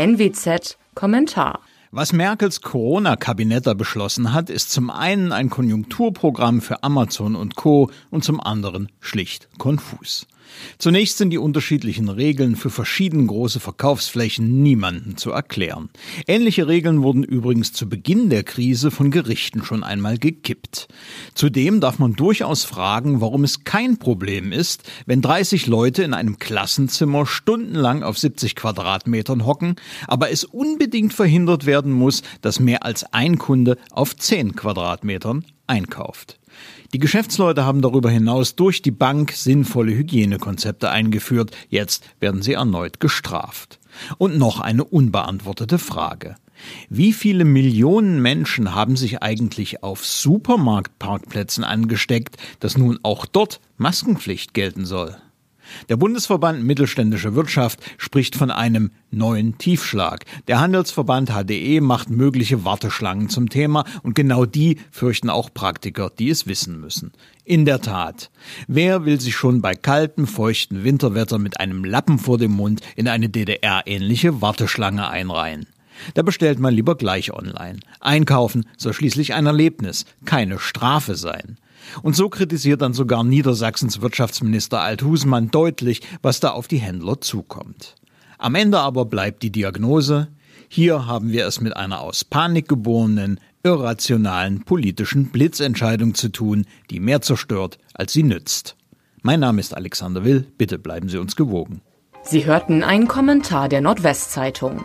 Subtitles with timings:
[0.00, 1.60] NWZ Kommentar.
[1.90, 7.90] Was Merkels Corona-Kabinett da beschlossen hat, ist zum einen ein Konjunkturprogramm für Amazon und Co.
[8.08, 10.26] und zum anderen schlicht konfus.
[10.78, 15.90] Zunächst sind die unterschiedlichen Regeln für verschieden große Verkaufsflächen niemandem zu erklären.
[16.26, 20.88] Ähnliche Regeln wurden übrigens zu Beginn der Krise von Gerichten schon einmal gekippt.
[21.34, 26.38] Zudem darf man durchaus fragen, warum es kein Problem ist, wenn 30 Leute in einem
[26.38, 29.76] Klassenzimmer stundenlang auf 70 Quadratmetern hocken,
[30.06, 36.38] aber es unbedingt verhindert werden muss, dass mehr als ein Kunde auf 10 Quadratmetern einkauft.
[36.92, 41.56] Die Geschäftsleute haben darüber hinaus durch die Bank sinnvolle Hygienekonzepte eingeführt.
[41.68, 43.78] Jetzt werden sie erneut gestraft.
[44.18, 46.34] Und noch eine unbeantwortete Frage.
[46.88, 54.52] Wie viele Millionen Menschen haben sich eigentlich auf Supermarktparkplätzen angesteckt, dass nun auch dort Maskenpflicht
[54.52, 55.16] gelten soll?
[55.88, 60.24] Der Bundesverband Mittelständische Wirtschaft spricht von einem neuen Tiefschlag.
[60.48, 66.30] Der Handelsverband HDE macht mögliche Warteschlangen zum Thema und genau die fürchten auch Praktiker, die
[66.30, 67.12] es wissen müssen.
[67.44, 68.30] In der Tat,
[68.68, 73.08] wer will sich schon bei kaltem, feuchten Winterwetter mit einem Lappen vor dem Mund in
[73.08, 75.66] eine DDR-ähnliche Warteschlange einreihen?
[76.14, 77.80] Da bestellt man lieber gleich online.
[78.00, 81.58] Einkaufen soll schließlich ein Erlebnis, keine Strafe sein.
[82.02, 87.96] Und so kritisiert dann sogar Niedersachsens Wirtschaftsminister Althusmann deutlich, was da auf die Händler zukommt.
[88.38, 90.28] Am Ende aber bleibt die Diagnose,
[90.68, 97.00] hier haben wir es mit einer aus Panik geborenen, irrationalen politischen Blitzentscheidung zu tun, die
[97.00, 98.76] mehr zerstört, als sie nützt.
[99.22, 101.82] Mein Name ist Alexander Will, bitte bleiben Sie uns gewogen.
[102.22, 104.84] Sie hörten einen Kommentar der Nordwestzeitung.